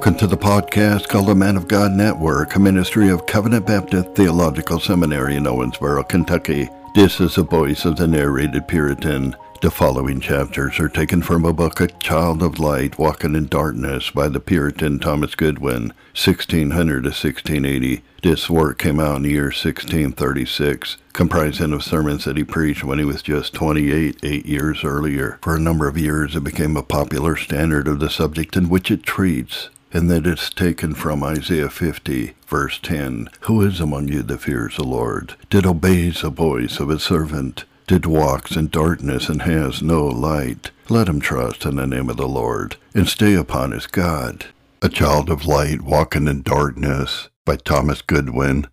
[0.00, 4.14] Welcome to the podcast called the Man of God Network, a ministry of Covenant Baptist
[4.14, 6.70] Theological Seminary in Owensboro, Kentucky.
[6.94, 9.36] This is the voice of the narrated Puritan.
[9.60, 14.08] The following chapters are taken from a book, A Child of Light Walking in Darkness
[14.08, 18.02] by the Puritan Thomas Goodwin, 1600 to 1680.
[18.22, 22.98] This work came out in the year 1636, comprising of sermons that he preached when
[22.98, 25.38] he was just 28, eight years earlier.
[25.42, 28.90] For a number of years, it became a popular standard of the subject in which
[28.90, 33.28] it treats, and that it's taken from Isaiah 50, verse 10.
[33.42, 37.64] Who is among you that fears the Lord, that obeys the voice of his servant,
[37.88, 40.70] that walks in darkness and has no light?
[40.88, 44.46] Let him trust in the name of the Lord, and stay upon his God.
[44.82, 48.66] A child of light walking in darkness by Thomas Goodwin,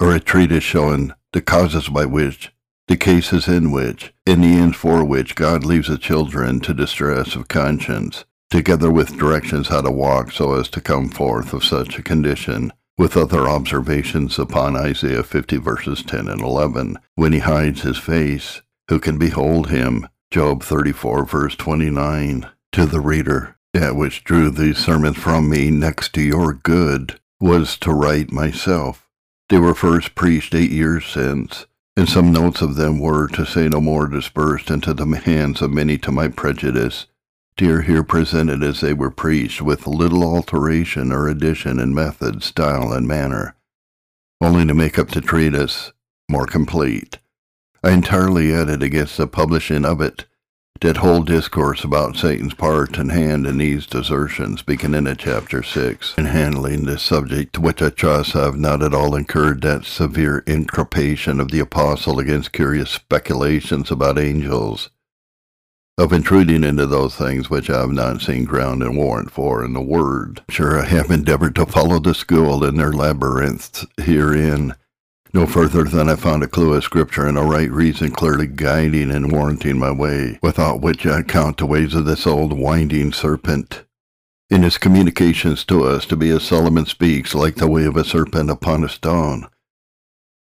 [0.00, 2.52] or a treatise showing the causes by which,
[2.88, 7.34] the cases in which, and the ends for which God leaves the children to distress
[7.34, 11.98] of conscience, together with directions how to walk so as to come forth of such
[11.98, 17.82] a condition, with other observations upon Isaiah 50 verses 10 and 11, when he hides
[17.82, 24.24] his face, who can behold him, Job 34 verse 29, to the reader, that which
[24.24, 29.08] drew these sermons from me next to your good, was to right myself.
[29.48, 31.66] They were first preached eight years since,
[31.96, 35.70] and some notes of them were, to say no more, dispersed into the hands of
[35.70, 37.06] many to my prejudice.
[37.58, 42.42] They are here presented as they were preached, with little alteration or addition in method,
[42.42, 43.56] style, and manner,
[44.42, 45.92] only to make up the treatise
[46.28, 47.18] more complete.
[47.82, 50.26] I entirely added against the publishing of it
[50.82, 56.14] that whole discourse about Satan's part and hand in these desertions, beginning at chapter 6,
[56.18, 59.86] in handling this subject, to which I trust I have not at all incurred that
[59.86, 64.90] severe increpation of the apostle against curious speculations about angels,
[65.98, 69.72] of intruding into those things which I have not seen ground and warrant for in
[69.72, 70.42] the Word.
[70.50, 74.74] Sure, I have endeavored to follow the school in their labyrinths herein,
[75.32, 79.10] no further than I found a clue of Scripture and a right reason clearly guiding
[79.10, 83.84] and warranting my way, without which I count the ways of this old winding serpent.
[84.50, 88.04] In his communications to us, to be as Solomon speaks, like the way of a
[88.04, 89.48] serpent upon a stone,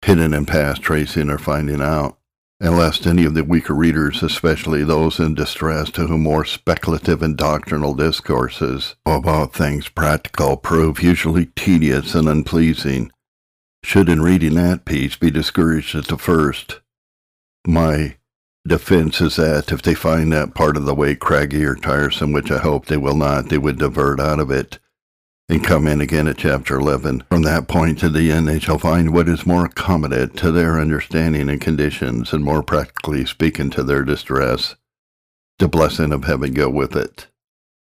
[0.03, 2.17] hidden and past tracing or finding out,
[2.59, 7.21] and lest any of the weaker readers, especially those in distress to whom more speculative
[7.21, 13.11] and doctrinal discourses about things practical prove usually tedious and unpleasing,
[13.83, 16.79] should in reading that piece be discouraged at the first.
[17.67, 18.15] My
[18.65, 22.49] defense is that if they find that part of the way craggy or tiresome, which
[22.49, 24.79] I hope they will not, they would divert out of it
[25.49, 27.23] and come in again at chapter 11.
[27.29, 30.79] From that point to the end, they shall find what is more accommodate to their
[30.79, 34.75] understanding and conditions, and more practically speaking to their distress.
[35.59, 37.27] The blessing of heaven go with it.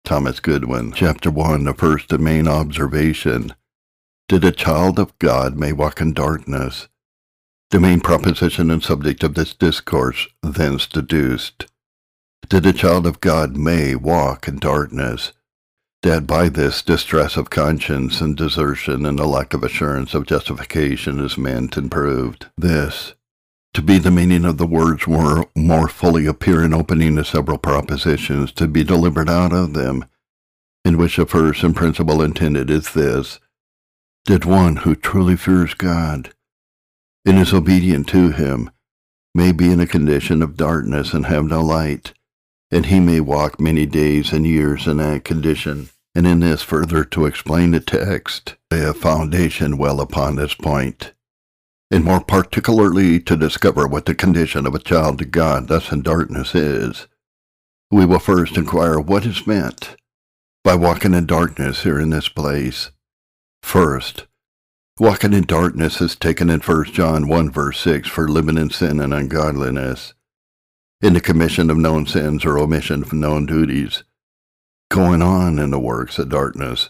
[0.04, 3.56] Thomas Goodwin, chapter 1, the first and main observation
[4.30, 6.88] that a child of God may walk in darkness.
[7.72, 11.66] The main proposition and subject of this discourse thence deduced,
[12.50, 15.34] that a child of God may walk in darkness,
[16.06, 21.20] that by this distress of conscience and desertion and a lack of assurance of justification
[21.20, 22.46] is meant and proved.
[22.56, 23.16] This,
[23.74, 27.58] to be the meaning of the words more, more fully appear in opening the several
[27.58, 30.06] propositions to be delivered out of them,
[30.86, 33.40] in which the first and principal intended is this,
[34.26, 36.36] that one who truly fears God
[37.26, 38.70] and is obedient to him
[39.34, 42.14] may be in a condition of darkness and have no light,
[42.70, 45.90] and he may walk many days and years in that condition.
[46.16, 51.14] And in this further to explain the text, lay a foundation well upon this point,
[51.92, 56.02] and more particularly to discover what the condition of a child to God thus in
[56.02, 57.08] darkness is.
[57.92, 59.98] We will first inquire what is meant
[60.64, 62.92] by walking in darkness here in this place.
[63.62, 64.26] First,
[65.00, 69.00] walking in darkness is taken in 1 John 1 verse 6 for living in sin
[69.00, 70.14] and ungodliness,
[71.02, 74.04] in the commission of known sins or omission of known duties,
[74.96, 76.90] going on in the works of darkness.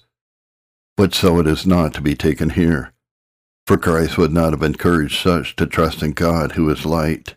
[0.96, 2.94] But so it is not to be taken here,
[3.66, 7.34] for Christ would not have encouraged such to trust in God who is light,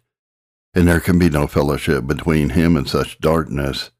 [0.74, 3.92] and there can be no fellowship between him and such darkness,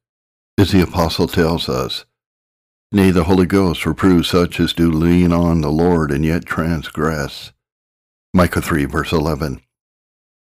[0.59, 2.05] as the apostle tells us.
[2.93, 7.51] Nay, the Holy Ghost reproves such as do lean on the Lord and yet transgress.
[8.35, 9.63] Micah 3, verse 11.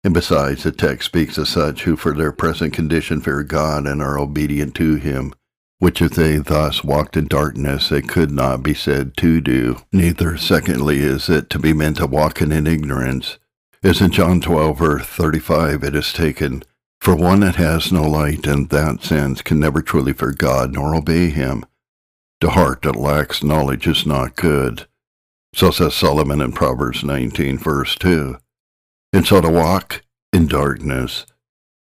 [0.03, 4.03] And besides, the text speaks of such who for their present condition fear God and
[4.03, 5.33] are obedient to him,
[5.79, 9.77] which if they thus walked in darkness, they could not be said to do.
[9.93, 13.39] Neither, secondly, is it to be meant to walk in ignorance.
[13.83, 16.63] As in John 12, verse 35, it is taken,
[17.01, 20.95] For one that has no light in that sense can never truly fear God nor
[20.95, 21.65] obey him
[22.41, 24.87] The heart that lacks knowledge is not good.
[25.55, 28.37] So says Solomon in Proverbs 19, verse 2.
[29.13, 30.03] And so to walk
[30.33, 31.25] in darkness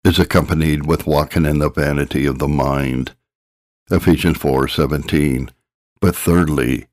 [0.04, 3.14] is accompanied with walking in the vanity of the mind.
[3.90, 5.50] Ephesians 4:17.
[6.00, 6.86] But thirdly,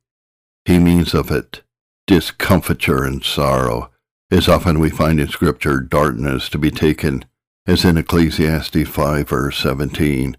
[0.64, 1.62] he means of it
[2.06, 3.90] discomfiture and sorrow,
[4.30, 7.24] as often we find in Scripture darkness to be taken,
[7.66, 10.36] as in Ecclesiastes 5 verse 17,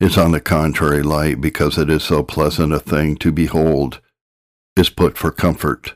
[0.00, 4.00] is on the contrary light because it is so pleasant a thing to behold,
[4.76, 5.94] is put for comfort.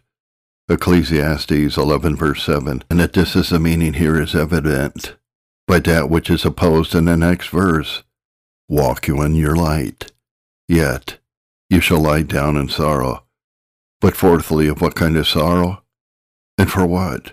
[0.69, 5.17] Ecclesiastes 11 verse 7, and that this is the meaning here is evident
[5.67, 8.03] by that which is opposed in the next verse.
[8.71, 10.13] Walk you in your light,
[10.69, 11.19] yet
[11.71, 13.25] you shall lie down in sorrow.
[14.01, 15.83] But fourthly, of what kind of sorrow?
[16.59, 17.33] And for what?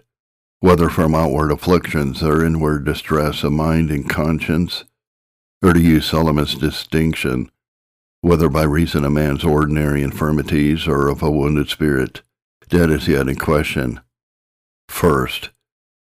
[0.62, 4.86] Whether from outward afflictions or inward distress of mind and conscience,
[5.62, 7.52] or to use Solomon's distinction,
[8.22, 12.22] whether by reason of man's ordinary infirmities or of a wounded spirit,
[12.70, 14.00] that is yet in question.
[14.88, 15.50] First,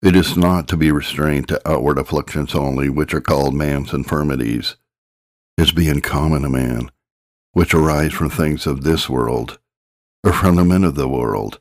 [0.02, 4.74] it is not to be restrained to outward afflictions only, which are called man's infirmities,
[5.58, 6.90] as being common to man,
[7.52, 9.58] which arise from things of this world,
[10.24, 11.60] or from the men of the world.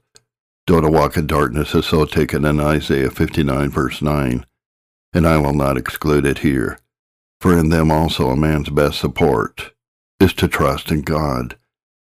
[0.68, 4.46] Though to walk in darkness is so taken in Isaiah 59 verse 9,
[5.14, 6.80] and I will not exclude it here,
[7.42, 9.74] for in them also a man's best support
[10.20, 11.58] is to trust in God,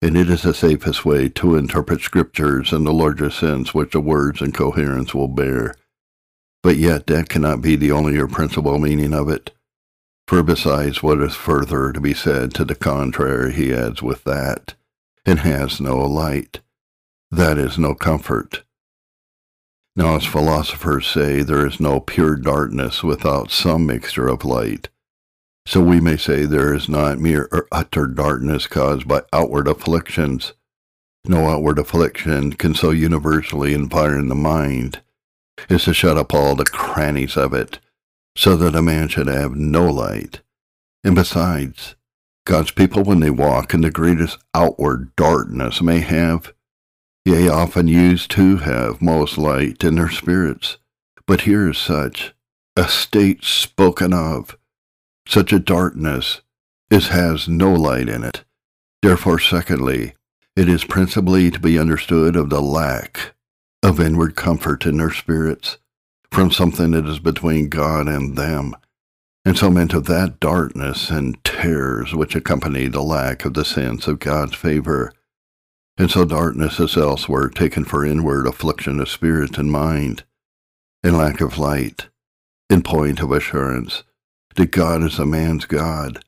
[0.03, 4.00] and it is the safest way to interpret scriptures in the larger sense which the
[4.00, 5.75] words and coherence will bear.
[6.62, 9.53] But yet that cannot be the only or principal meaning of it.
[10.31, 14.75] For besides what is further to be said to the contrary, he adds with that,
[15.27, 16.61] and has no light.
[17.32, 18.62] That is no comfort.
[19.97, 24.88] Now, as philosophers say, there is no pure darkness without some mixture of light.
[25.67, 30.53] So we may say there is not mere or utter darkness caused by outward afflictions.
[31.25, 35.03] No outward affliction can so universally environ the mind
[35.69, 37.81] as to shut up all the crannies of it,
[38.37, 40.41] so that a man should have no light.
[41.05, 41.97] And besides,
[42.44, 46.53] God's people, when they walk in the greatest outward darkness, may have,
[47.25, 50.79] yea, often used to have, most light in their spirits.
[51.27, 52.35] But here is such
[52.77, 54.56] a state spoken of,
[55.27, 56.41] such a darkness
[56.91, 58.44] as has no light in it.
[59.03, 60.15] Therefore, secondly,
[60.56, 63.35] it is principally to be understood of the lack
[63.82, 65.79] of inward comfort in their spirits
[66.32, 68.75] from something that is between God and them
[69.44, 74.19] and so into that darkness and terrors which accompany the lack of the sense of
[74.19, 75.12] God's favor.
[75.97, 80.25] And so darkness is elsewhere taken for inward affliction of spirit and mind,
[81.03, 82.09] and lack of light,
[82.69, 84.03] in point of assurance
[84.56, 86.23] that God is a man's God,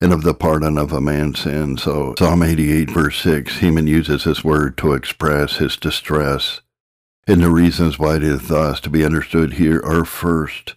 [0.00, 1.76] and of the pardon of a man's sin.
[1.76, 6.60] So Psalm 88 verse 6, Heman uses this word to express his distress.
[7.26, 10.74] And the reasons why it is thus to be understood here are first,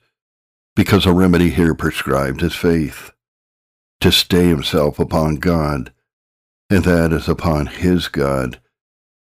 [0.76, 3.12] because a remedy here prescribed is faith,
[4.02, 5.94] to stay himself upon God,
[6.70, 8.60] and that is upon his God.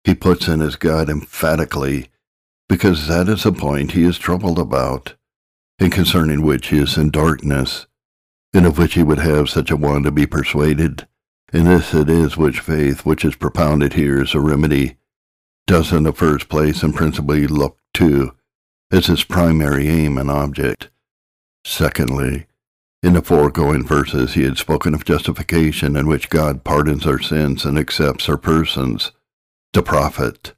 [0.05, 2.09] He puts in his God emphatically,
[2.69, 5.15] because that is a point he is troubled about,
[5.79, 7.87] and concerning which he is in darkness,
[8.53, 11.07] and of which he would have such a one to be persuaded.
[11.53, 14.97] And this it is which faith, which is propounded here, is a remedy,
[15.67, 18.33] does in the first place and principally look to
[18.91, 20.89] as its primary aim and object
[21.67, 22.47] Secondly,
[23.03, 27.65] in the foregoing verses he had spoken of justification in which God pardons our sins
[27.65, 29.11] and accepts our persons.
[29.73, 30.55] The prophet,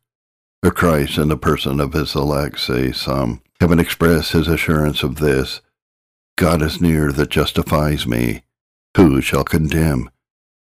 [0.60, 5.16] the Christ in the person of his elect, say some, having expressed his assurance of
[5.16, 5.62] this,
[6.36, 8.42] God is near that justifies me.
[8.98, 10.10] Who shall condemn?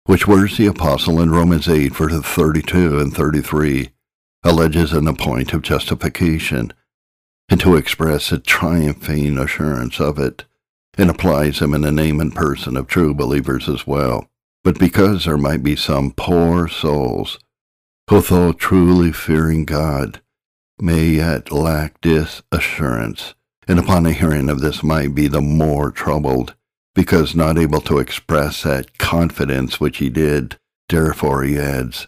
[0.05, 3.89] Which words the apostle in Romans 8 verses 32 and 33
[4.45, 6.71] alleges in the point of justification
[7.49, 10.45] and to express a triumphing assurance of it,
[10.97, 14.27] and applies them in the name and person of true believers as well.
[14.63, 17.39] But because there might be some poor souls
[18.09, 20.21] who, though truly fearing God,
[20.79, 23.33] may yet lack this assurance,
[23.67, 26.55] and upon the hearing of this might be the more troubled,
[26.93, 30.57] because not able to express that confidence which he did.
[30.89, 32.07] Therefore he adds,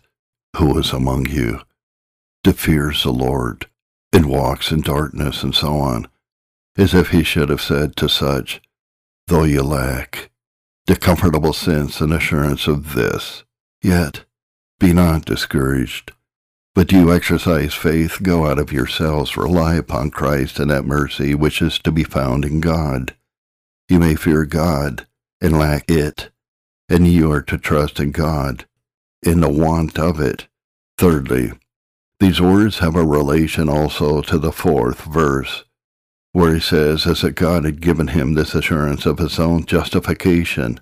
[0.56, 1.62] Who is among you
[2.48, 3.68] that fears the Lord?
[4.14, 6.08] and walks in darkness and so on,
[6.78, 8.62] as if he should have said to such,
[9.28, 10.30] Though you lack
[10.86, 13.44] the comfortable sense and assurance of this,
[13.84, 14.24] yet
[14.80, 16.14] be not discouraged.
[16.74, 21.36] But do you exercise faith, go out of yourselves, rely upon Christ and that mercy
[21.36, 23.16] which is to be found in God.
[23.90, 25.08] You may fear God
[25.42, 26.30] and lack it,
[26.88, 28.66] and you are to trust in God
[29.24, 30.48] in the want of it.
[30.98, 31.52] Thirdly,
[32.20, 35.66] these words have a relation also to the fourth verse,
[36.32, 40.80] where he says, as that God had given him this assurance of his own justification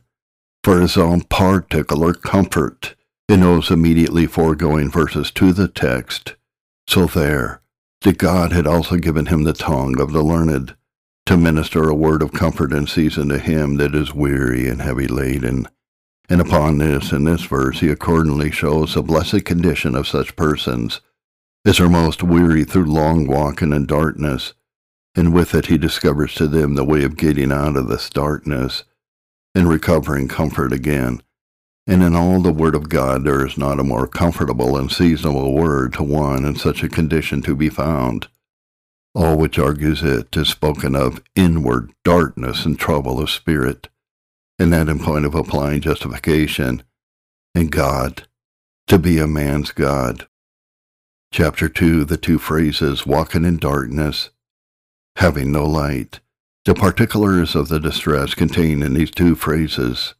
[0.64, 2.96] for his own particular comfort
[3.28, 6.36] in those immediately foregoing verses to the text.
[6.88, 7.62] So there,
[8.02, 10.76] that God had also given him the tongue of the learned
[11.26, 15.08] to minister a word of comfort in season to him that is weary and heavy
[15.08, 15.68] laden.
[16.30, 21.02] And upon this, in this verse, he accordingly shows the blessed condition of such persons
[21.66, 24.54] as are most weary through long walking in darkness,
[25.16, 28.84] and with it he discovers to them the way of getting out of this darkness
[29.56, 31.22] and recovering comfort again.
[31.88, 35.54] And in all the Word of God there is not a more comfortable and seasonable
[35.54, 38.28] word to one in such a condition to be found.
[39.16, 43.88] All which argues it is spoken of inward darkness and trouble of spirit,
[44.60, 46.84] and that in point of applying justification,
[47.56, 48.28] and God,
[48.88, 50.28] to be a man's God.
[51.32, 54.30] Chapter 2, the two phrases, walking in darkness,
[55.18, 56.20] having no light.
[56.66, 60.16] The particulars of the distress contained in these two phrases,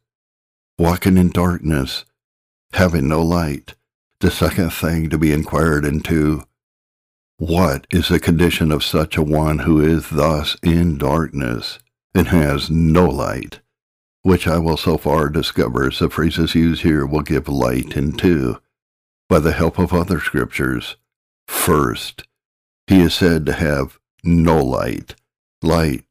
[0.78, 2.04] walking in darkness,
[2.72, 3.74] having no light.
[4.20, 6.44] The second thing to be inquired into,
[7.38, 11.78] what is the condition of such a one who is thus in darkness
[12.14, 13.60] and has no light?
[14.22, 18.58] Which I will so far discover as the phrases used here will give light into,
[19.28, 20.96] by the help of other scriptures.
[21.46, 22.24] First,
[22.86, 25.14] he is said to have no light.
[25.62, 26.04] Light,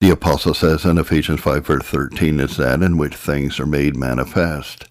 [0.00, 3.96] the apostle says in Ephesians 5 verse 13, is that in which things are made
[3.96, 4.86] manifest.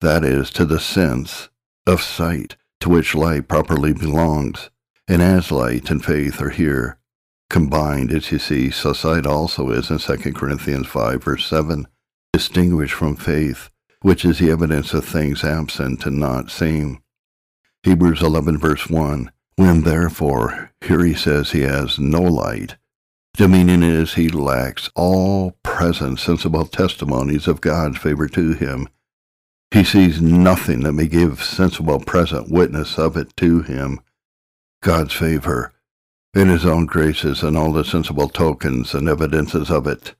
[0.00, 1.48] That is, to the sense
[1.86, 4.70] of sight, to which light properly belongs.
[5.08, 6.98] And as light and faith are here,
[7.48, 11.86] combined, as you see, so sight also is in 2 Corinthians 5 verse 7,
[12.32, 13.70] distinguished from faith,
[14.02, 17.00] which is the evidence of things absent and not seen.
[17.82, 19.30] Hebrews 11 verse 1.
[19.56, 22.76] When therefore, here he says he has no light,
[23.38, 28.88] the meaning is he lacks all present sensible testimonies of God's favor to him.
[29.70, 34.00] He sees nothing that may give sensible present witness of it to him.
[34.82, 35.74] God's favor,
[36.34, 40.14] in his own graces and all the sensible tokens and evidences of it,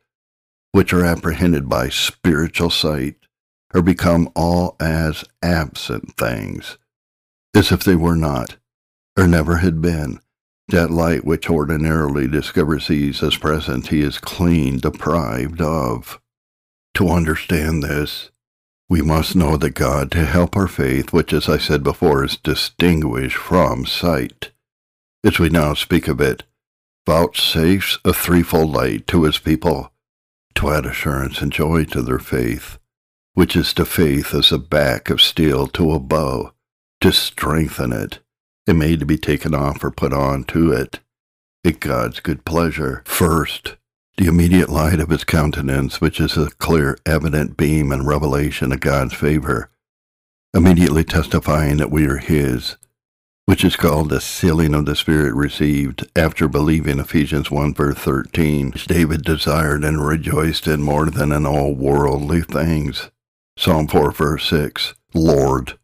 [0.73, 3.26] which are apprehended by spiritual sight,
[3.75, 6.79] are become all as absent things
[7.57, 8.57] as if they were not,
[9.17, 10.21] or never had been.
[10.69, 16.21] That light which ordinarily discovers these as present, he is clean deprived of.
[16.95, 18.31] To understand this,
[18.89, 22.37] we must know that God, to help our faith, which, as I said before, is
[22.37, 24.53] distinguished from sight,
[25.25, 26.43] as we now speak of it,
[27.07, 29.93] vouchsafes a threefold light to his people,
[30.57, 32.79] to add assurance and joy to their faith,
[33.37, 36.51] which is to faith as a back of steel to a bow,
[37.03, 38.19] to strengthen it,
[38.67, 41.01] and made to be taken off or put on to it,
[41.63, 43.03] at God's good pleasure.
[43.05, 43.77] First,
[44.17, 48.81] the immediate light of his countenance, which is a clear, evident beam and revelation of
[48.81, 49.69] God's favor,
[50.55, 52.77] immediately testifying that we are his,
[53.45, 58.71] which is called the sealing of the Spirit received after believing Ephesians 1 verse 13,
[58.71, 63.11] which David desired and rejoiced in more than in all worldly things.
[63.59, 65.79] Psalm 4 verse 6, Lord,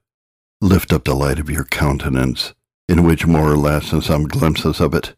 [0.61, 2.55] Lift up the light of your countenance,
[2.89, 5.17] in which more or less in some glimpses of it,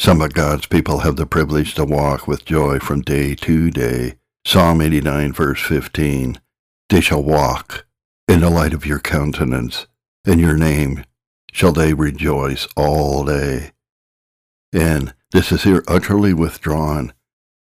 [0.00, 4.14] some of God's people have the privilege to walk with joy from day to day.
[4.46, 6.40] Psalm 89 verse 15,
[6.88, 7.86] They shall walk
[8.26, 9.86] in the light of your countenance,
[10.24, 11.04] in your name
[11.52, 13.72] shall they rejoice all day.
[14.72, 17.12] And this is here utterly withdrawn,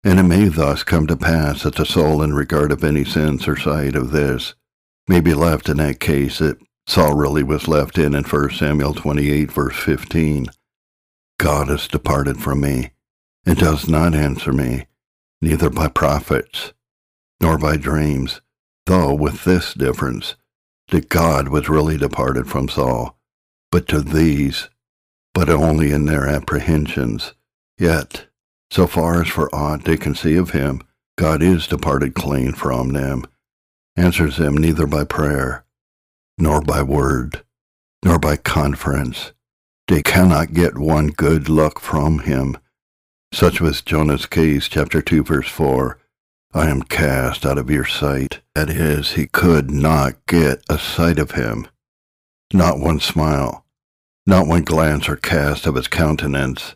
[0.03, 3.47] and it may thus come to pass that the soul in regard of any sense
[3.47, 4.53] or sight of this
[5.07, 8.93] may be left in that case that Saul really was left in in 1 Samuel
[8.93, 10.47] 28, verse 15.
[11.39, 12.91] God has departed from me,
[13.45, 14.85] and does not answer me,
[15.41, 16.73] neither by prophets,
[17.39, 18.41] nor by dreams,
[18.85, 20.35] though with this difference,
[20.89, 23.17] that God was really departed from Saul,
[23.71, 24.69] but to these,
[25.33, 27.33] but only in their apprehensions.
[27.77, 28.27] Yet,
[28.73, 30.81] so far as for aught they can see of him,
[31.15, 33.23] God is departed clean from them,
[33.95, 35.63] answers them neither by prayer,
[36.39, 37.43] nor by word,
[38.03, 39.31] nor by conference.
[39.87, 42.57] They cannot get one good look from him.
[43.31, 45.99] Such was Jonah's case, chapter 2, verse 4.
[46.55, 48.41] I am cast out of your sight.
[48.55, 51.67] That is, he could not get a sight of him.
[52.51, 53.67] Not one smile,
[54.25, 56.75] not one glance or cast of his countenance,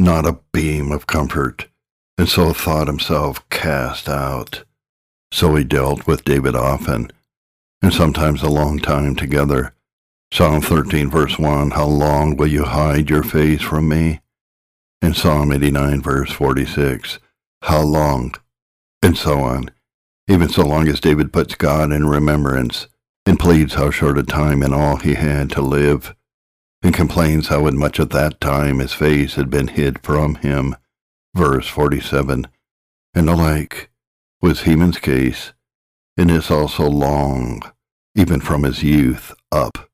[0.00, 1.68] not a beam of comfort,
[2.16, 4.64] and so thought himself cast out.
[5.30, 7.10] So he dealt with David often,
[7.82, 9.74] and sometimes a long time together.
[10.32, 14.20] Psalm 13, verse 1 How long will you hide your face from me?
[15.02, 17.18] And Psalm 89, verse 46
[17.62, 18.34] How long?
[19.02, 19.70] And so on.
[20.28, 22.86] Even so long as David puts God in remembrance
[23.26, 26.14] and pleads how short a time in all he had to live,
[26.82, 30.76] and complains how in much of that time his face had been hid from him.
[31.34, 32.46] Verse 47.
[33.14, 33.90] And the like
[34.40, 35.52] was Heman's case,
[36.16, 37.62] and is also long,
[38.14, 39.90] even from his youth up.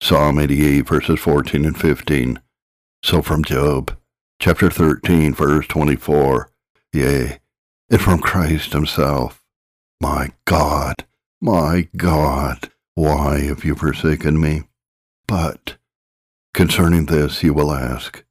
[0.00, 2.40] Psalm 88, verses 14 and 15.
[3.02, 3.96] So from Job,
[4.40, 6.50] chapter 13, verse 24.
[6.92, 7.38] Yea,
[7.88, 9.42] and from Christ himself.
[10.00, 11.04] My God,
[11.40, 14.62] my God, why have you forsaken me?
[15.28, 15.76] But
[16.54, 18.24] concerning this you will ask,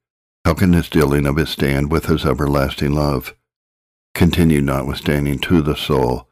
[0.46, 3.36] how can this dealing of his stand with his everlasting love
[4.16, 6.28] continue notwithstanding to the soul,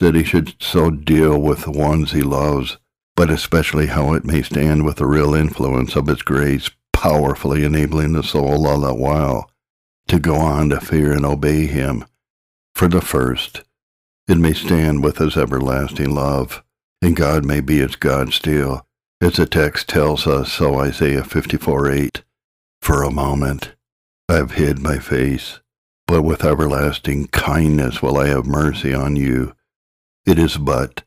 [0.00, 2.78] that he should so deal with the ones he loves,
[3.18, 8.12] but especially how it may stand with the real influence of His grace powerfully enabling
[8.12, 9.50] the soul all that while
[10.06, 12.04] to go on to fear and obey Him.
[12.76, 13.64] For the first,
[14.28, 16.62] it may stand with His everlasting love,
[17.02, 18.86] and God may be its God still,
[19.20, 22.22] as the text tells us, so Isaiah 54 8.
[22.80, 23.74] For a moment
[24.28, 25.60] I have hid my face,
[26.06, 29.54] but with everlasting kindness will I have mercy on you.
[30.24, 31.02] It is but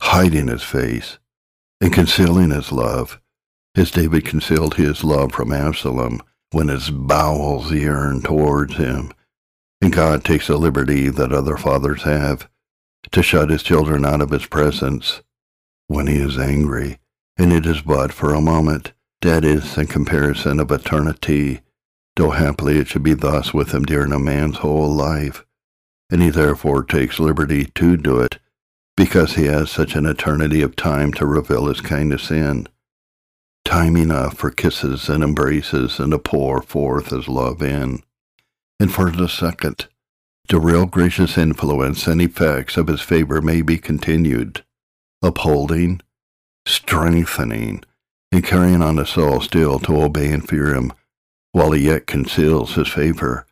[0.00, 1.18] hiding his face
[1.80, 3.20] and concealing his love,
[3.76, 6.20] as David concealed his love from Absalom
[6.50, 9.12] when his bowels yearned towards him.
[9.80, 12.48] And God takes a liberty that other fathers have
[13.12, 15.22] to shut his children out of his presence
[15.88, 16.98] when he is angry,
[17.36, 21.60] and it is but for a moment, that is, in comparison of eternity,
[22.16, 25.44] though happily it should be thus with him during a man's whole life,
[26.10, 28.38] and he therefore takes liberty to do it
[28.96, 32.68] because he has such an eternity of time to reveal his kindness in.
[33.64, 38.02] Time enough for kisses and embraces and to pour forth his love in.
[38.78, 39.88] And for the second,
[40.48, 44.62] the real gracious influence and effects of his favor may be continued,
[45.22, 46.02] upholding,
[46.66, 47.82] strengthening,
[48.32, 50.92] and carrying on the soul still to obey and fear him,
[51.52, 53.46] while he yet conceals his favor.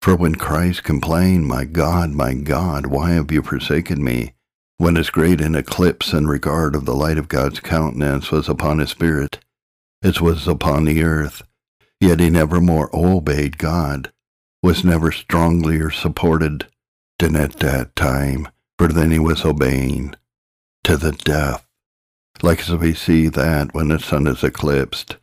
[0.00, 4.34] For when Christ complained, My God, my God, why have you forsaken me?
[4.82, 8.80] when as great an eclipse in regard of the light of God's countenance was upon
[8.80, 9.38] his spirit
[10.02, 11.42] as was upon the earth,
[12.00, 14.12] yet he never more obeyed God,
[14.60, 16.66] was never strongly supported
[17.20, 20.16] than at that time, for then he was obeying
[20.82, 21.64] to the death.
[22.40, 25.16] Like as we see that when the sun is eclipsed,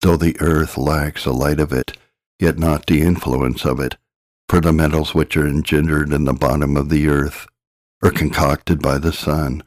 [0.00, 1.96] though the earth lacks the light of it,
[2.38, 3.96] yet not the influence of it,
[4.48, 7.46] for the metals which are engendered in the bottom of the earth
[8.02, 9.62] are concocted by the sun,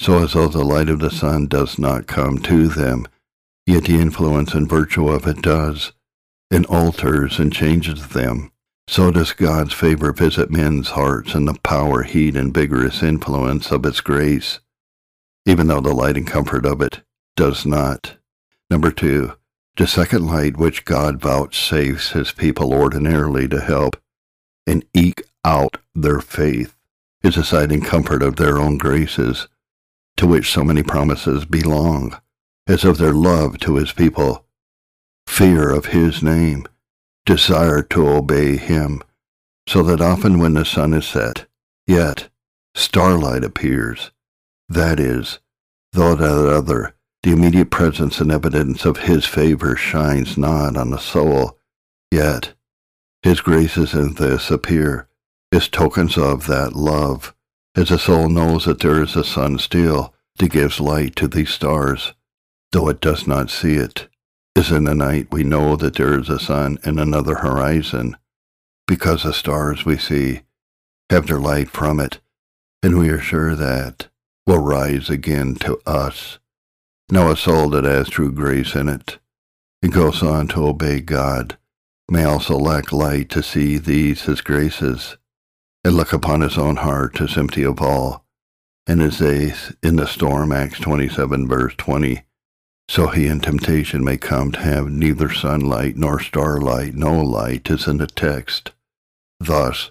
[0.00, 3.06] so as though the light of the sun does not come to them,
[3.66, 5.92] yet the influence and virtue of it does,
[6.50, 8.50] and alters and changes them.
[8.88, 13.84] So does God's favor visit men's hearts and the power, heat, and vigorous influence of
[13.84, 14.60] its grace,
[15.46, 17.02] even though the light and comfort of it
[17.36, 18.16] does not.
[18.68, 19.32] Number two,
[19.76, 23.96] the second light which God vouchsafes his people ordinarily to help
[24.66, 26.76] and eke out their faith
[27.22, 29.48] is a sight and comfort of their own graces,
[30.16, 32.18] to which so many promises belong,
[32.66, 34.44] as of their love to his people,
[35.26, 36.66] fear of his name,
[37.24, 39.02] desire to obey him,
[39.68, 41.46] so that often when the sun is set,
[41.86, 42.28] yet
[42.74, 44.10] starlight appears,
[44.68, 45.38] that is,
[45.92, 50.98] though that other, the immediate presence and evidence of his favor shines not on the
[50.98, 51.58] soul,
[52.10, 52.54] yet
[53.22, 55.08] his graces in this appear
[55.50, 57.34] his tokens of that love,
[57.74, 61.50] as the soul knows that there is a sun still that gives light to these
[61.50, 62.12] stars,
[62.72, 64.08] though it does not see it.
[64.54, 68.16] As in the night we know that there is a sun in another horizon,
[68.86, 70.42] because the stars we see
[71.10, 72.20] have their light from it,
[72.82, 74.08] and we are sure that
[74.46, 76.38] will rise again to us.
[77.10, 79.18] Now a soul that has true grace in it,
[79.82, 81.56] and goes on to obey God,
[82.08, 85.16] may also lack light to see these his graces
[85.84, 88.24] and look upon his own heart as empty of all,
[88.86, 92.22] and as they in the storm, Acts 27, verse 20,
[92.88, 97.86] so he in temptation may come to have neither sunlight nor starlight, no light, as
[97.86, 98.72] in the text.
[99.40, 99.90] Thus,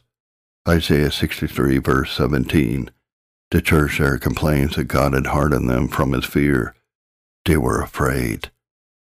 [0.67, 2.89] Isaiah 63, verse 17,
[3.55, 6.75] the church there complains that God had hardened them from his fear.
[7.45, 8.51] They were afraid,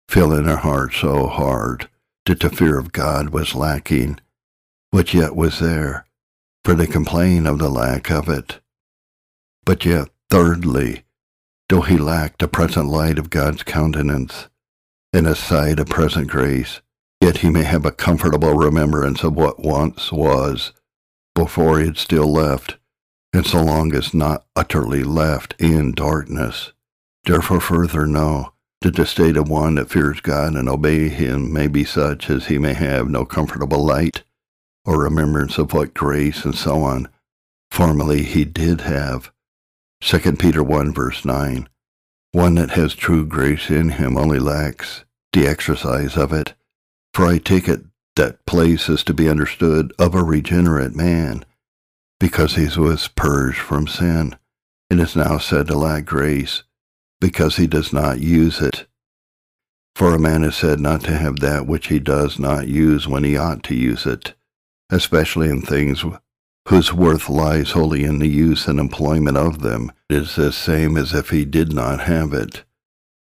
[0.09, 1.89] filling their hearts so hard
[2.27, 4.21] that the fear of God was lacking,
[4.91, 6.07] which yet was there
[6.63, 8.61] for they complain of the lack of it.
[9.65, 11.05] But yet, thirdly,
[11.71, 14.49] Though he lacked the present light of God's countenance,
[15.15, 16.83] and a sight of present grace,
[17.23, 20.73] yet he may have a comfortable remembrance of what once was,
[21.35, 22.77] before he had still left,
[23.35, 26.73] and so long as not utterly left in darkness.
[27.25, 31.67] Therefore further know that the state of one that fears God and obey him may
[31.67, 34.23] be such as he may have no comfortable light,
[34.85, 37.09] or remembrance of what grace and so on
[37.71, 39.33] formerly he did have.
[40.01, 41.69] 2 Peter 1 verse 9.
[42.31, 46.55] One that has true grace in him only lacks the exercise of it.
[47.13, 47.81] For I take it
[48.15, 51.45] that place is to be understood of a regenerate man,
[52.21, 54.37] because he was purged from sin,
[54.91, 56.63] and is now said to lack grace,
[57.21, 58.87] because he does not use it.
[59.97, 63.25] For a man is said not to have that which he does not use when
[63.25, 64.35] he ought to use it,
[64.91, 66.05] especially in things
[66.69, 71.13] whose worth lies wholly in the use and employment of them, is the same as
[71.13, 72.65] if he did not have it.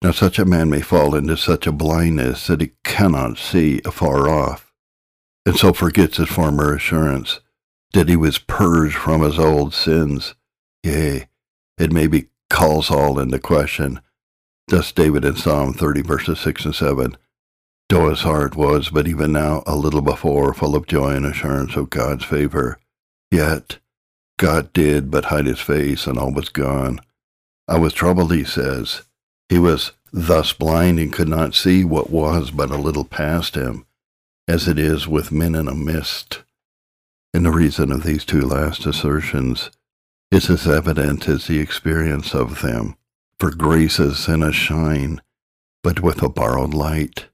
[0.02, 4.28] Now such a man may fall into such a blindness that he cannot see afar
[4.28, 4.72] off,
[5.46, 7.40] and so forgets his former assurance
[7.92, 10.34] that he was purged from his old sins.
[10.82, 11.28] Yea,
[11.78, 14.00] it may be calls all into question.
[14.68, 17.16] Thus David in Psalm 30 verses 6 and 7,
[17.88, 21.74] though his heart was but even now a little before full of joy and assurance
[21.76, 22.78] of God's favor,
[23.30, 23.78] Yet
[24.38, 27.00] God did but hide his face, and all was gone.
[27.66, 29.02] I was troubled, he says.
[29.48, 33.84] He was thus blind and could not see what was but a little past him,
[34.46, 36.42] as it is with men in a mist.
[37.34, 39.70] And the reason of these two last assertions
[40.30, 42.96] is as evident as the experience of them.
[43.38, 45.20] For grace is in a shine,
[45.82, 47.26] but with a borrowed light,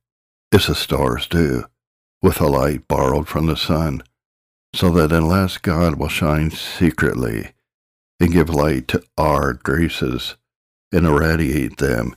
[0.53, 1.65] as the stars do,
[2.23, 4.03] with a light borrowed from the sun
[4.75, 7.53] so that unless God will shine secretly
[8.19, 10.35] and give light to our graces
[10.93, 12.17] and irradiate them,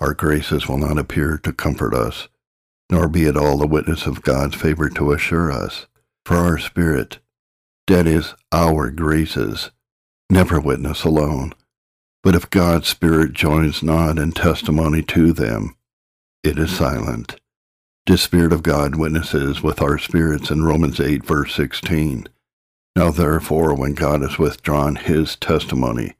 [0.00, 2.28] our graces will not appear to comfort us,
[2.90, 5.86] nor be at all the witness of God's favor to assure us.
[6.24, 7.18] For our spirit,
[7.88, 9.70] that is, our graces,
[10.30, 11.52] never witness alone.
[12.22, 15.74] But if God's Spirit joins not in testimony to them,
[16.44, 17.40] it is silent.
[18.06, 22.28] The Spirit of God witnesses with our spirits in Romans 8, verse 16.
[22.94, 26.14] Now therefore, when God has withdrawn his testimony,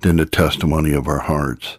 [0.00, 1.78] then the testimony of our hearts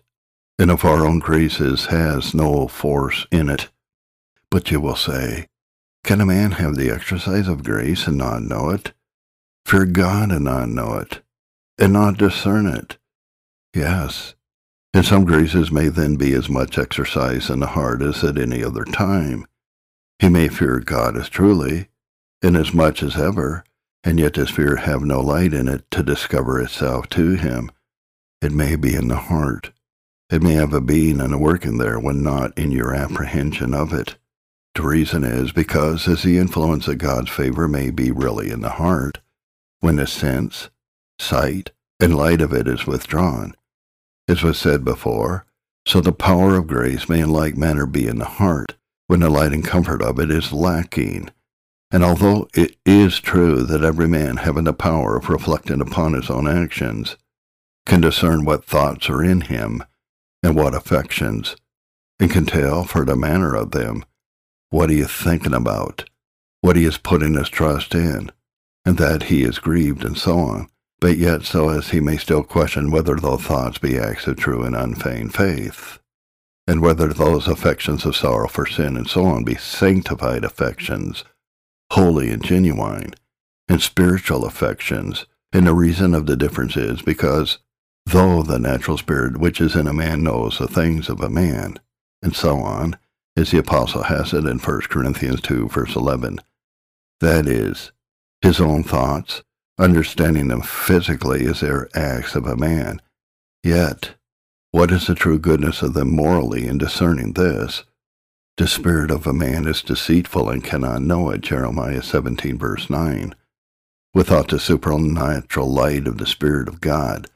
[0.59, 3.69] and of our own graces has no force in it.
[4.49, 5.47] But you will say,
[6.05, 8.93] Can a man have the exercise of grace and not know it?
[9.65, 11.23] Fear God and not know it,
[11.79, 12.99] and not discern it?
[13.73, 14.35] Yes,
[14.93, 18.63] and some graces may then be as much exercise in the heart as at any
[18.63, 19.47] other time.
[20.19, 21.87] He may fear God as truly,
[22.39, 23.63] and as much as ever,
[24.03, 27.71] and yet his fear have no light in it to discover itself to him.
[28.43, 29.71] It may be in the heart.
[30.29, 33.91] It may have a being and a working there when not in your apprehension of
[33.91, 34.17] it.
[34.75, 38.71] The reason is because as the influence of God's favor may be really in the
[38.71, 39.19] heart,
[39.79, 40.69] when the sense,
[41.17, 43.53] sight, and light of it is withdrawn,
[44.27, 45.45] as was said before,
[45.87, 48.75] so the power of grace may in like manner be in the heart,
[49.07, 51.29] when the light and comfort of it is lacking.
[51.89, 56.29] And although it is true that every man having the power of reflecting upon his
[56.29, 57.15] own actions
[57.85, 59.85] can discern what thoughts are in him
[60.43, 61.55] and what affections,
[62.19, 64.03] and can tell for the manner of them
[64.69, 66.09] what he is thinking about,
[66.61, 68.31] what he is putting his trust in,
[68.85, 70.67] and that he is grieved and so on,
[70.99, 74.63] but yet so as he may still question whether those thoughts be acts of true
[74.63, 75.99] and unfeigned faith,
[76.67, 81.23] and whether those affections of sorrow for sin and so on be sanctified affections,
[81.91, 83.13] holy and genuine,
[83.67, 85.25] and spiritual affections.
[85.53, 87.59] And the reason of the difference is because
[88.05, 91.79] though the natural spirit which is in a man knows the things of a man,
[92.21, 92.97] and so on,
[93.37, 96.39] as the apostle has it in 1 Corinthians 2, verse 11,
[97.19, 97.91] that is,
[98.41, 99.43] his own thoughts,
[99.77, 103.01] understanding them physically as their acts of a man.
[103.63, 104.15] Yet,
[104.71, 107.83] what is the true goodness of them morally in discerning this?
[108.57, 113.35] The spirit of a man is deceitful and cannot know it, Jeremiah 17, verse 9.
[114.13, 117.27] Without the supernatural light of the Spirit of God,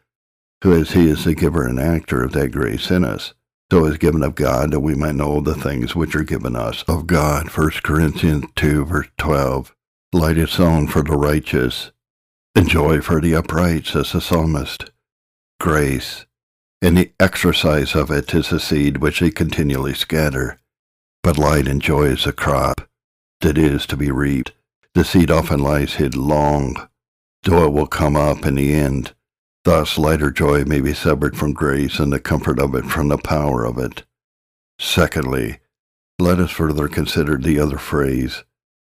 [0.64, 3.34] who as He is the giver and actor of that grace in us,
[3.72, 6.84] so is given of God that we might know the things which are given us
[6.88, 7.50] of God.
[7.50, 9.76] 1 Corinthians 2, verse 12.
[10.12, 11.92] Light is sown for the righteous,
[12.56, 14.90] and joy for the upright, says the psalmist.
[15.60, 16.26] Grace,
[16.82, 20.60] and the exercise of it is a seed which they continually scatter.
[21.22, 22.90] But light and joy is a crop
[23.42, 24.54] that is to be reaped.
[24.96, 26.90] The seed often lies hid long,
[27.44, 29.14] though it will come up in the end,
[29.66, 33.18] Thus, lighter joy may be severed from grace and the comfort of it from the
[33.18, 34.04] power of it.
[34.80, 35.60] Secondly,
[36.18, 38.44] let us further consider the other phrase,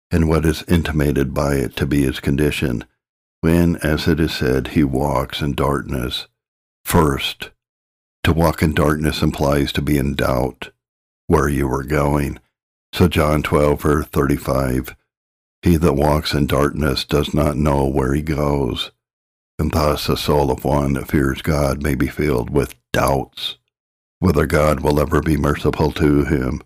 [0.10, 2.86] and what is intimated by it to be his condition,
[3.42, 6.28] when, as it is said, he walks in darkness.
[6.86, 7.52] First,
[8.24, 10.72] to walk in darkness implies to be in doubt
[11.28, 12.40] where you are going.
[12.94, 14.96] So John 12, verse 35,
[15.62, 18.92] He that walks in darkness does not know where he goes.
[19.60, 23.58] And thus the soul of one that fears God may be filled with doubts
[24.24, 26.62] whether God will ever be merciful to him,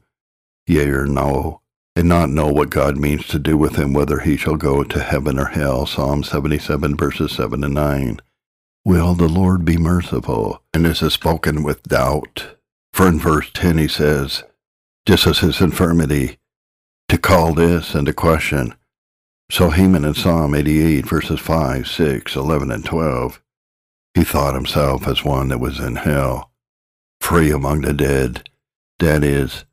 [0.67, 1.61] yea or no,
[1.95, 4.99] and not know what God means to do with him, whether he shall go to
[4.99, 5.87] heaven or hell.
[5.87, 8.19] Psalm 77, verses 7 and 9.
[8.85, 10.61] Will the Lord be merciful?
[10.71, 12.57] And this is spoken with doubt.
[12.93, 14.43] For in verse 10 he says,
[15.07, 16.37] just as his infirmity,
[17.09, 18.75] to call this into question.
[19.49, 23.41] So Heman in Psalm 88, verses 5, 6, 11, and 12,
[24.13, 26.51] he thought himself as one that was in hell
[27.21, 28.49] free among the dead.
[28.99, 29.65] That is,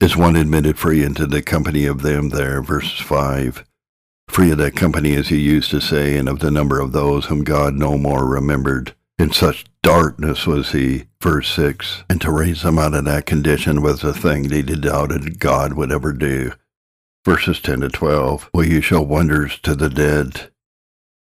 [0.00, 3.64] is one admitted free into the company of them there, verses 5.
[4.28, 7.26] Free of that company, as he used to say, and of the number of those
[7.26, 8.94] whom God no more remembered.
[9.18, 13.82] In such darkness was he, verse 6, and to raise them out of that condition
[13.82, 16.52] was a thing they doubted God would ever do.
[17.24, 20.50] Verses 10 to 12, Will you show wonders to the dead?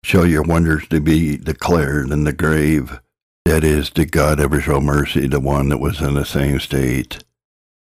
[0.05, 3.01] Show your wonders to be declared in the grave.
[3.45, 7.23] That is, did God ever show mercy to one that was in the same state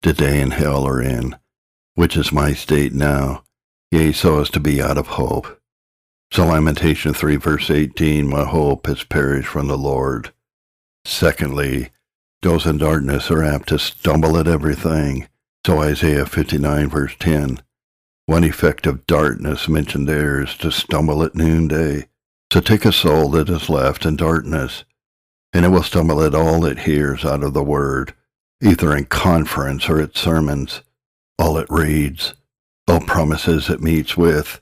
[0.03, 1.35] that they in hell are in,
[1.95, 3.43] which is my state now,
[3.91, 5.59] yea, so as to be out of hope.
[6.31, 10.33] So Lamentation 3 verse 18, my hope has perished from the Lord.
[11.05, 11.91] Secondly,
[12.41, 15.27] those in darkness are apt to stumble at everything.
[15.65, 17.61] So Isaiah 59 verse 10,
[18.25, 22.07] one effect of darkness mentioned there is to stumble at noonday.
[22.51, 24.85] So take a soul that is left in darkness
[25.53, 28.13] and it will stumble at all it hears out of the Word,
[28.61, 30.81] either in conference or at sermons,
[31.37, 32.33] all it reads,
[32.87, 34.59] all promises it meets with.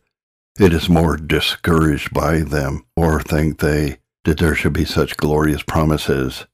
[0.59, 5.63] It is more discouraged by them, or think they, that there should be such glorious
[5.63, 6.45] promises,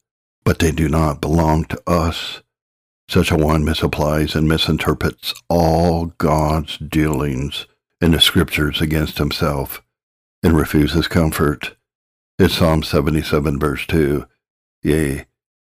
[0.44, 2.42] but they do not belong to us.
[3.08, 7.66] Such a one misapplies and misinterprets all God's dealings
[8.02, 9.82] in the Scriptures against himself,
[10.42, 11.76] and refuses comfort.
[12.38, 14.26] It's Psalm 77, verse 2.
[14.82, 15.24] Yea,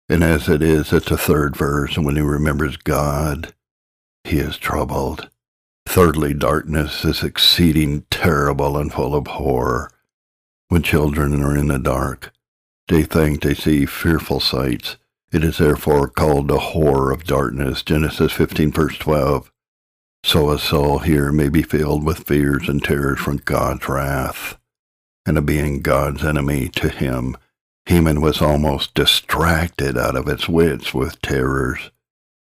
[0.09, 3.53] and as it is at the third verse, and when he remembers God,
[4.25, 5.29] he is troubled.
[5.87, 9.91] Thirdly, darkness is exceeding terrible and full of horror.
[10.69, 12.33] When children are in the dark,
[12.89, 14.97] they think they see fearful sights.
[15.33, 17.83] It is therefore called the horror of darkness.
[17.83, 19.51] Genesis 15, verse 12.
[20.25, 24.59] So a soul here may be filled with fears and terrors from God's wrath
[25.27, 27.37] and of being God's enemy to him.
[27.87, 31.91] Heman was almost distracted out of its wits with terrors.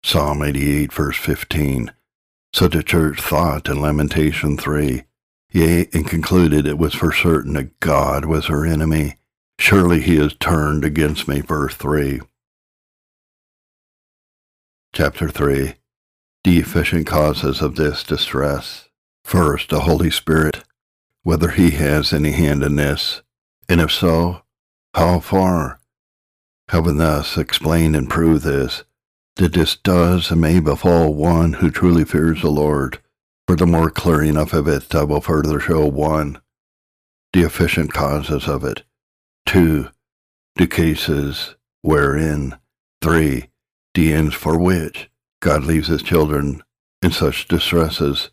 [0.04, 1.92] Psalm 88, verse 15.
[2.54, 5.04] So the church thought in Lamentation 3,
[5.52, 9.16] yea, and concluded it was for certain that God was her enemy.
[9.60, 12.22] Surely he has turned against me, verse 3.
[14.96, 15.74] Chapter 3
[16.46, 18.88] The efficient causes of this distress.
[19.26, 20.64] First, the Holy Spirit
[21.24, 23.22] whether he has any hand in this,
[23.68, 24.44] and if so,
[24.94, 25.82] how far?
[26.70, 28.86] Having thus explained and proved this,
[29.36, 33.00] that this does and may befall one who truly fears the Lord,
[33.48, 36.40] for the more clearing up of it I will further show one,
[37.34, 38.84] the efficient causes of it,
[39.46, 39.90] two,
[40.56, 42.58] the cases wherein,
[43.02, 43.50] three,
[43.96, 45.10] the ends for which
[45.42, 46.62] God leaves his children
[47.02, 48.30] in such distresses,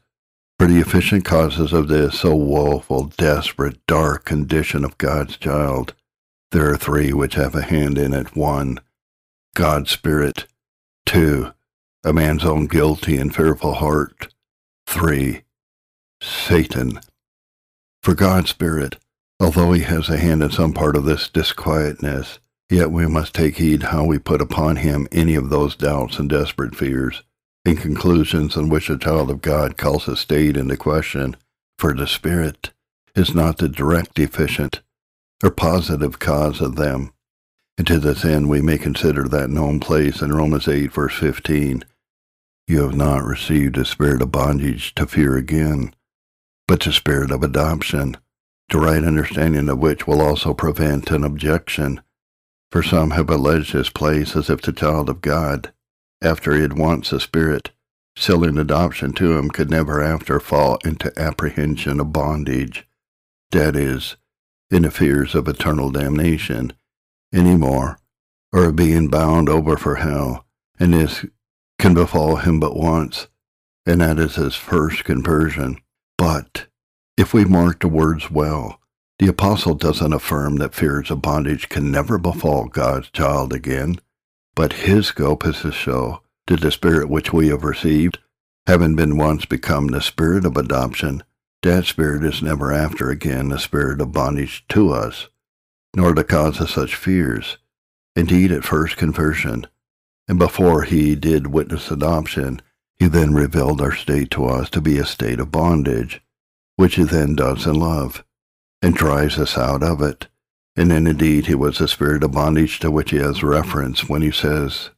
[0.59, 5.95] for the efficient causes of this so woeful, desperate, dark condition of God's child,
[6.53, 8.37] there are three which have a hand in it.
[8.37, 8.79] One,
[9.55, 10.47] God's Spirit.
[11.07, 11.55] Two,
[12.05, 14.33] a man's own guilty and fearful heart.
[14.87, 15.45] Three,
[16.21, 17.01] Satan.
[18.03, 18.99] For God's Spirit,
[19.41, 22.39] although he has a hand in some part of this disquietness,
[22.73, 26.31] yet we must take heed how we put upon him any of those doubts and
[26.31, 27.23] desperate fears
[27.65, 31.37] and conclusions in which a child of God calls a state into question,
[31.79, 32.73] for the Spirit
[33.15, 34.81] is not the direct efficient
[35.45, 37.13] or positive cause of them.
[37.77, 41.85] And to this end we may consider that known place in Romans 8, verse 15.
[42.67, 45.95] You have not received a spirit of bondage to fear again,
[46.67, 48.17] but the spirit of adoption,
[48.71, 52.01] the right understanding of which will also prevent an objection.
[52.73, 55.75] For some have alleged his place as if the child of God
[56.23, 57.71] after he had once a spirit,
[58.17, 62.87] sealing adoption to him, could never after fall into apprehension of bondage,
[63.51, 64.17] that is,
[64.71, 66.73] in the fears of eternal damnation,
[67.31, 67.99] any more,
[68.55, 70.47] or of being bound over for hell,
[70.81, 71.27] and this
[71.79, 73.29] can befall him but once,
[73.85, 75.77] and that is his first conversion.
[76.17, 76.69] But
[77.19, 78.81] if we mark the words well,
[79.23, 84.01] the apostle doesn't affirm that fears of bondage can never befall God's child again,
[84.57, 88.19] but his scope is to show that the spirit which we have received,
[88.67, 91.23] having been once become the spirit of adoption,
[91.63, 95.29] that spirit is never after again the spirit of bondage to us,
[95.95, 97.59] nor the cause of such fears.
[98.17, 99.69] Indeed, at first conversion,
[100.27, 102.61] and before he did witness adoption,
[102.99, 106.21] he then revealed our state to us to be a state of bondage,
[106.75, 108.25] which he then does in love,
[108.83, 110.27] and drives us out of it.
[110.77, 114.23] And then indeed he was a spirit of bondage to which he has reference when
[114.23, 114.91] he says,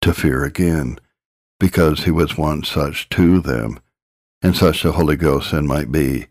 [0.00, 0.98] to fear again,
[1.60, 3.78] because he was once such to them,
[4.42, 6.26] and such the Holy Ghost then might be,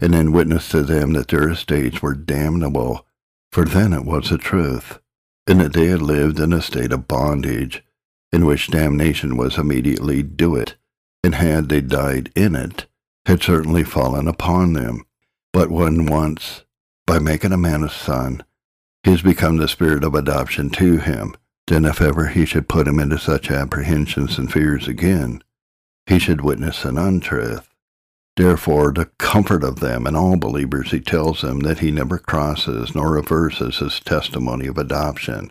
[0.00, 3.06] and then witness to them that their estates were damnable,
[3.50, 5.00] for then it was the truth,
[5.46, 7.82] and that they had lived in a state of bondage,
[8.30, 10.76] in which damnation was immediately due it,
[11.24, 12.86] and had they died in it,
[13.24, 15.04] had certainly fallen upon them.
[15.56, 16.64] But when once,
[17.06, 18.44] by making a man a son,
[19.02, 21.34] he has become the spirit of adoption to him,
[21.66, 25.42] then if ever he should put him into such apprehensions and fears again,
[26.04, 27.70] he should witness an untruth.
[28.36, 32.94] Therefore, the comfort of them and all believers, he tells them that he never crosses
[32.94, 35.50] nor reverses his testimony of adoption.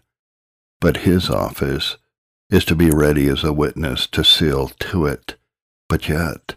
[0.79, 1.97] But his office
[2.51, 5.35] is to be ready as a witness to seal to it.
[5.89, 6.53] But yet,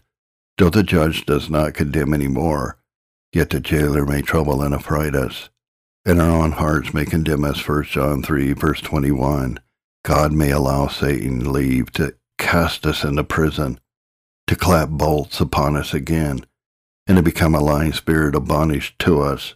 [0.58, 2.78] though the judge does not condemn any more,
[3.32, 5.50] yet the jailer may trouble and affright us,
[6.04, 7.66] and our own hearts may condemn us.
[7.66, 9.60] 1 John 3, verse 21.
[10.04, 13.78] God may allow Satan leave to cast us into prison
[14.48, 16.44] to clap bolts upon us again,
[17.06, 19.54] and to become a lying spirit of bondage to us,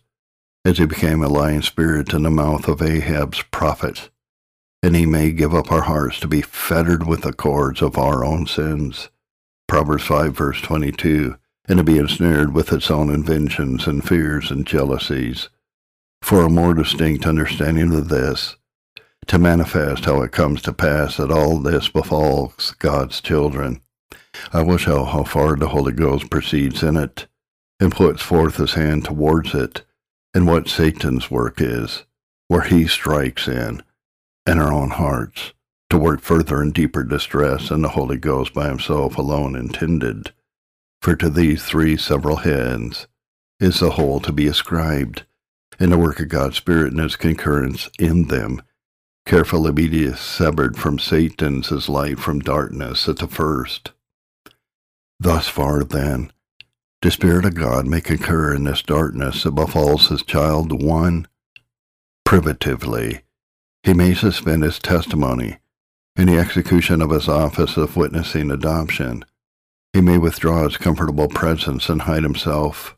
[0.67, 4.11] as he became a lying spirit in the mouth of Ahab's prophets,
[4.83, 8.23] and he may give up our hearts to be fettered with the cords of our
[8.23, 9.09] own sins.
[9.67, 11.37] Proverbs 5 verse 22,
[11.69, 15.49] and to be ensnared with its own inventions and fears and jealousies.
[16.21, 18.57] For a more distinct understanding of this,
[19.27, 23.81] to manifest how it comes to pass that all this befalls God's children,
[24.53, 27.27] I will show how far the Holy Ghost proceeds in it,
[27.79, 29.83] and puts forth his hand towards it,
[30.35, 32.05] and what Satan's work is,
[32.49, 33.83] where he strikes in,
[34.47, 35.53] in our own hearts,
[35.91, 40.33] to work further and deeper distress than the Holy Ghost by himself alone intended.
[41.03, 43.09] For to these three several heads
[43.59, 45.25] is the whole to be ascribed,
[45.81, 48.63] and the work of God's Spirit and his concurrence in them,
[49.27, 53.91] Careful be severed from Satan's as light from darkness at the first.
[55.19, 56.33] Thus far, then,
[57.03, 61.27] the Spirit of God may concur in this darkness that befalls his child one,
[62.25, 63.23] privatively.
[63.83, 65.59] He may suspend his testimony
[66.15, 69.25] in the execution of his office of witnessing adoption.
[69.93, 72.97] He may withdraw his comfortable presence and hide himself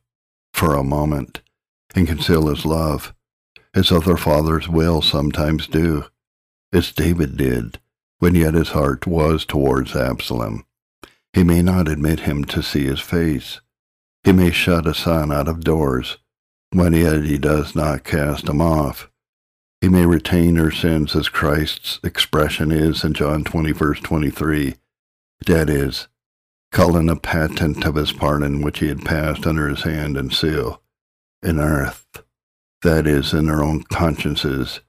[0.52, 1.40] for a moment
[1.94, 3.14] and conceal his love,
[3.74, 6.04] as other fathers will sometimes do,
[6.72, 7.78] as David did
[8.24, 10.64] when yet his heart was towards Absalom.
[11.32, 13.60] He may not admit him to see his face.
[14.22, 16.16] He may shut a son out of doors,
[16.70, 19.10] when yet he does not cast him off.
[19.80, 24.76] He may retain her sins as Christ's expression is in John 20, verse 23.
[25.46, 26.08] That is,
[26.74, 30.82] calling a patent of his pardon which he had passed under his hand and seal
[31.40, 32.04] in earth,
[32.82, 34.80] that is, in their own consciences,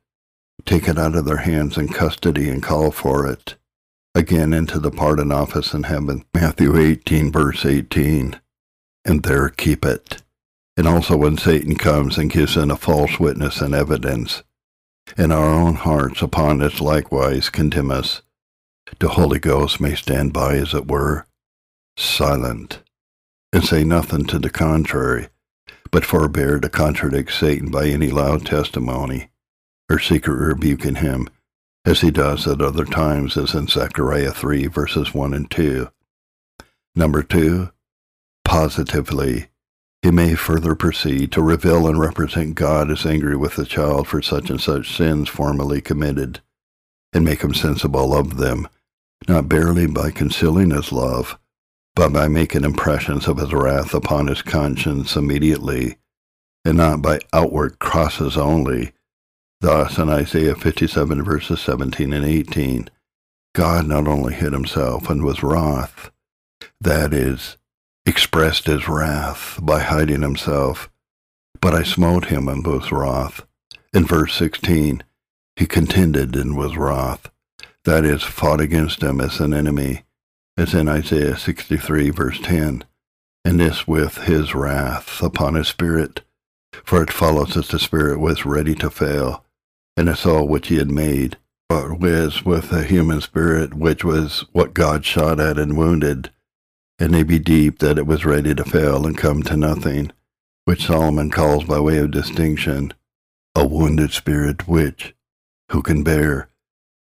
[0.65, 3.55] take it out of their hands in custody and call for it
[4.15, 6.25] again into the pardon office in heaven.
[6.33, 8.39] Matthew 18, verse 18.
[9.05, 10.23] And there keep it.
[10.75, 14.41] And also when Satan comes and gives in a false witness and evidence,
[15.17, 18.23] in our own hearts upon it likewise condemn us,
[18.99, 21.27] the Holy Ghost may stand by, as it were,
[21.97, 22.81] silent,
[23.53, 25.27] and say nothing to the contrary,
[25.91, 29.29] but forbear to contradict Satan by any loud testimony,
[29.89, 31.29] or secret rebuke in him,
[31.85, 35.89] as he does at other times, as in Zechariah 3, verses 1 and 2.
[36.95, 37.69] Number 2.
[38.43, 39.47] Positively,
[40.01, 44.21] he may further proceed to reveal and represent God as angry with the child for
[44.21, 46.41] such and such sins formerly committed,
[47.13, 48.67] and make him sensible of them,
[49.27, 51.37] not barely by concealing his love,
[51.95, 55.97] but by making impressions of his wrath upon his conscience immediately,
[56.63, 58.91] and not by outward crosses only,
[59.61, 62.89] Thus, in Isaiah 57, verses 17 and 18,
[63.55, 66.11] God not only hid himself and was wroth,
[66.79, 67.57] that is,
[68.05, 70.89] expressed his wrath by hiding himself,
[71.61, 73.45] but I smote him and was wroth.
[73.93, 75.03] In verse 16,
[75.55, 77.31] He contended and was wroth,
[77.85, 80.03] that is, fought against him as an enemy,
[80.57, 82.83] as in Isaiah 63, verse 10,
[83.43, 86.21] and this with his wrath upon his spirit.
[86.83, 89.45] For it follows that the spirit was ready to fail,
[89.97, 91.37] and the soul which he had made,
[91.67, 96.31] but was with the human spirit, which was what God shot at and wounded,
[96.99, 100.11] and they be deep that it was ready to fail and come to nothing,
[100.65, 102.93] which Solomon calls by way of distinction,
[103.55, 105.15] a wounded spirit which,
[105.71, 106.49] who can bear?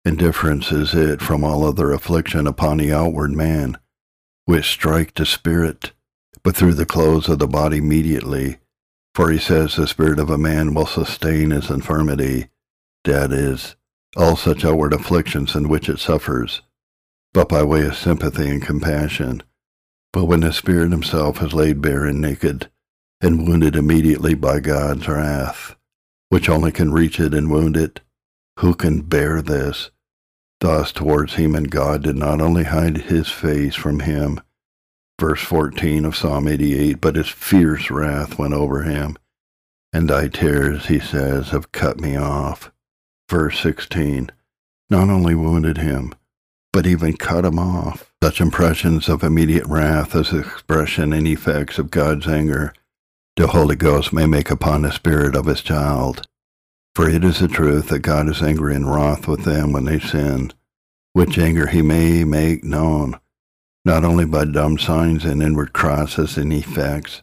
[0.05, 3.79] Indifference is it from all other affliction upon the outward man,
[4.45, 5.93] which strike the spirit,
[6.43, 8.57] but through the clothes of the body immediately.
[9.15, 12.49] For he says the spirit of a man will sustain his infirmity,
[13.03, 13.75] that is,
[14.15, 16.61] all such outward afflictions in which it suffers,
[17.33, 19.41] but by way of sympathy and compassion.
[20.13, 22.69] But when the spirit himself is laid bare and naked,
[23.21, 25.75] and wounded immediately by God's wrath,
[26.29, 28.01] which only can reach it and wound it,
[28.59, 29.89] who can bear this?
[30.59, 34.41] Thus towards Heman God did not only hide his face from him,
[35.19, 39.17] verse 14 of Psalm 88, but his fierce wrath went over him.
[39.93, 42.71] And thy tears, he says, have cut me off.
[43.29, 44.31] Verse 16,
[44.89, 46.13] not only wounded him,
[46.73, 48.13] but even cut him off.
[48.21, 52.73] Such impressions of immediate wrath as expression and effects of God's anger
[53.37, 56.25] the Holy Ghost may make upon the spirit of his child.
[56.95, 59.99] For it is the truth that God is angry and wroth with them when they
[59.99, 60.53] sin,
[61.11, 63.19] which anger he may make known,
[63.83, 67.21] not only by dumb signs and inward crosses and effects,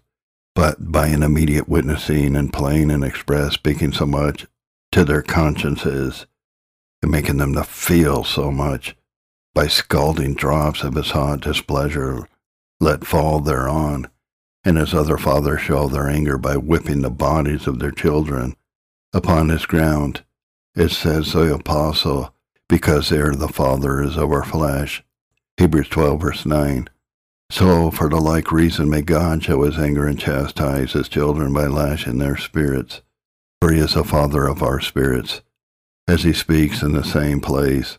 [0.54, 4.46] but by an immediate witnessing and plain and express speaking so much
[4.90, 6.26] to their consciences,
[7.00, 8.94] and making them to feel so much,
[9.54, 12.28] by scalding drops of his hot displeasure
[12.78, 14.06] let fall thereon,
[14.64, 18.54] and as other fathers show their anger by whipping the bodies of their children,
[19.12, 20.24] upon this ground.
[20.74, 22.34] It says the apostle,
[22.68, 25.04] because they are the fathers of our flesh.
[25.58, 26.88] Hebrews 12, verse 9.
[27.50, 31.66] So, for the like reason, may God show his anger and chastise his children by
[31.66, 33.02] lashing their spirits.
[33.60, 35.42] For he is the father of our spirits,
[36.08, 37.98] as he speaks in the same place.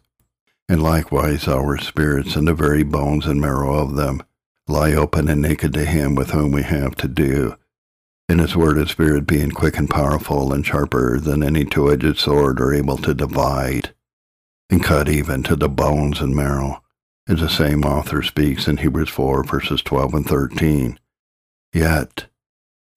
[0.68, 4.24] And likewise our spirits and the very bones and marrow of them
[4.68, 7.56] lie open and naked to him with whom we have to do
[8.34, 12.60] in his word and spirit being quick and powerful and sharper than any two-edged sword
[12.60, 13.94] are able to divide
[14.72, 16.82] and cut even to the bones and marrow,
[17.28, 21.00] as the same author speaks in Hebrews 4 verses 12 and 13.
[21.76, 22.26] Yet,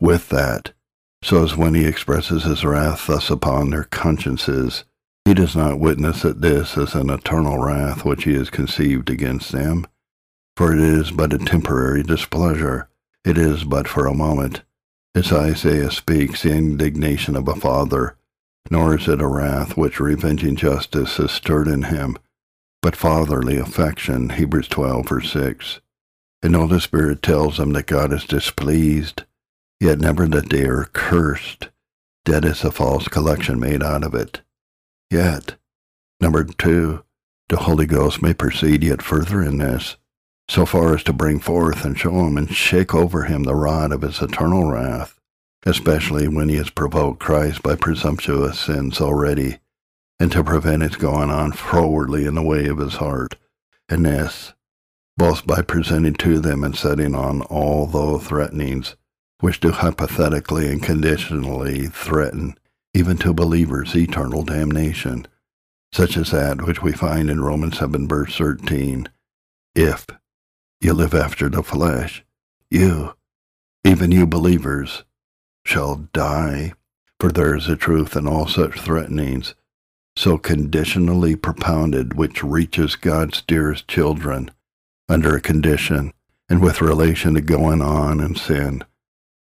[0.00, 0.72] with that,
[1.22, 4.84] so as when he expresses his wrath thus upon their consciences,
[5.26, 9.52] he does not witness that this is an eternal wrath which he has conceived against
[9.52, 9.86] them,
[10.56, 12.88] for it is but a temporary displeasure,
[13.22, 14.62] it is but for a moment,
[15.16, 18.18] as Isaiah speaks the indignation of a father,
[18.70, 22.18] nor is it a wrath which revenging justice has stirred in him,
[22.82, 25.80] but fatherly affection, Hebrews 12, verse 6.
[26.42, 29.24] And though the Spirit tells them that God is displeased,
[29.80, 31.70] yet never that they are cursed,
[32.26, 34.42] that is a false collection made out of it.
[35.10, 35.56] Yet,
[36.20, 37.04] number two,
[37.48, 39.96] the Holy Ghost may proceed yet further in this,
[40.48, 43.92] so far as to bring forth and show him and shake over him the rod
[43.92, 45.18] of his eternal wrath,
[45.64, 49.58] especially when he has provoked Christ by presumptuous sins already,
[50.20, 53.36] and to prevent his going on forwardly in the way of his heart,
[53.88, 54.54] and this,
[55.16, 58.96] both by presenting to them and setting on all those threatenings
[59.40, 62.56] which do hypothetically and conditionally threaten
[62.94, 65.26] even to believers eternal damnation,
[65.92, 69.08] such as that which we find in Romans 7 verse 13,
[69.74, 70.06] if
[70.80, 72.24] you live after the flesh,
[72.70, 73.14] you,
[73.84, 75.04] even you believers,
[75.64, 76.72] shall die.
[77.18, 79.54] For there is a truth in all such threatenings,
[80.16, 84.50] so conditionally propounded, which reaches God's dearest children
[85.08, 86.12] under a condition
[86.48, 88.84] and with relation to going on in sin,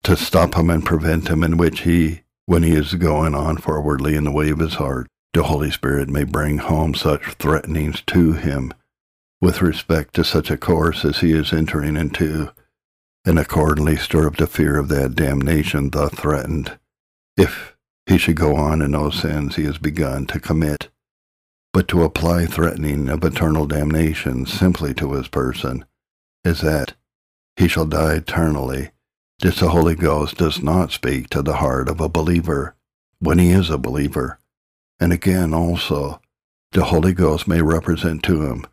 [0.04, 4.16] to stop him and prevent him in which he, when he is going on forwardly
[4.16, 8.34] in the way of his heart, the Holy Spirit may bring home such threatenings to
[8.34, 8.74] him
[9.42, 12.52] with respect to such a course as he is entering into,
[13.26, 16.78] and accordingly stir up the fear of that damnation thus threatened,
[17.36, 17.76] if
[18.06, 20.90] he should go on in those sins he has begun to commit.
[21.74, 25.86] But to apply threatening of eternal damnation simply to his person
[26.44, 26.94] is that
[27.56, 28.92] he shall die eternally.
[29.40, 32.76] This the Holy Ghost does not speak to the heart of a believer
[33.20, 34.40] when he is a believer.
[35.00, 36.22] And again also,
[36.74, 38.66] the Holy Ghost may represent to him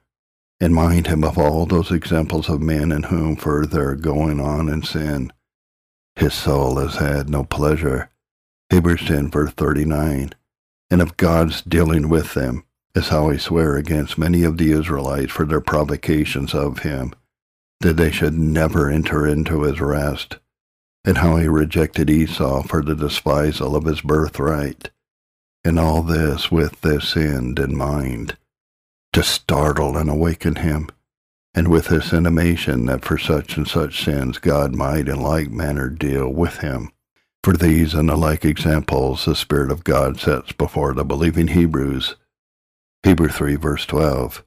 [0.60, 4.68] and mind him of all those examples of men in whom for their going on
[4.68, 5.32] in sin,
[6.16, 8.10] his soul has had no pleasure.
[8.70, 10.34] Hebrews 10 verse 39.
[10.90, 15.30] and of God's dealing with them, is how he sware against many of the Israelites
[15.30, 17.12] for their provocations of him,
[17.80, 20.38] that they should never enter into his rest,
[21.04, 24.90] and how he rejected Esau for the despisal of his birthright,
[25.64, 28.36] and all this with this end in mind,
[29.18, 30.88] to startle and awaken him,
[31.52, 35.88] and with this intimation that for such and such sins God might in like manner
[35.88, 36.92] deal with him.
[37.42, 42.14] For these and the like examples the Spirit of God sets before the believing Hebrews,
[43.02, 44.44] Hebrew 3 verse 12,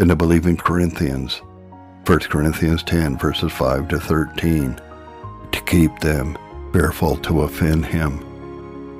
[0.00, 1.40] and the believing Corinthians,
[2.04, 4.74] 1 Corinthians 10 verses 5 to 13,
[5.52, 6.36] to keep them
[6.72, 8.29] fearful to offend him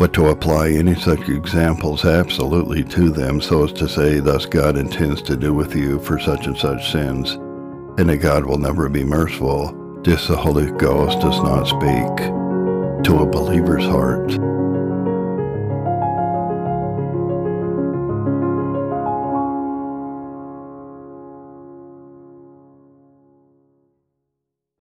[0.00, 4.78] but to apply any such examples absolutely to them so as to say, thus God
[4.78, 7.32] intends to do with you for such and such sins,
[7.98, 13.18] and that God will never be merciful, this the Holy Ghost does not speak to
[13.22, 14.49] a believer's heart.